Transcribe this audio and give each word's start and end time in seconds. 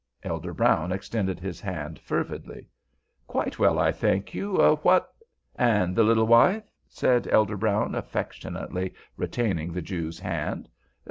Elder 0.23 0.51
Brown 0.51 0.91
extended 0.91 1.39
his 1.39 1.61
hand 1.61 1.99
fervidly. 1.99 2.67
"Quite 3.27 3.59
well, 3.59 3.77
I 3.77 3.91
thank 3.91 4.33
you. 4.33 4.55
What—" 4.81 5.13
"And 5.55 5.95
the 5.95 6.01
little 6.01 6.25
wife?" 6.25 6.67
said 6.87 7.27
Elder 7.27 7.55
Brown, 7.55 7.93
affectionately 7.93 8.95
retaining 9.15 9.71
the 9.73 9.81
Jew's 9.83 10.17
hand. 10.19 10.69